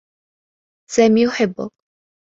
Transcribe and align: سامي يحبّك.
سامي 0.91 1.21
يحبّك. 1.23 1.71